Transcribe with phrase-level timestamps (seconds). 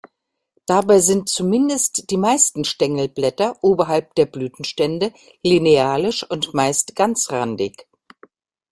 [0.65, 7.87] Dabei sind zumindest die meisten Stängelblätter oberhalb der Blütenstände linealisch und meist ganzrandig.